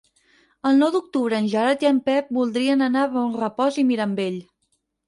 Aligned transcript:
El 0.69 0.79
nou 0.83 0.91
d'octubre 0.95 1.37
en 1.41 1.51
Gerard 1.53 1.85
i 1.87 1.91
en 1.91 2.01
Pep 2.09 2.35
voldrien 2.41 2.85
anar 2.89 3.05
a 3.07 3.13
Bonrepòs 3.17 3.83
i 3.85 3.89
Mirambell. 3.93 4.43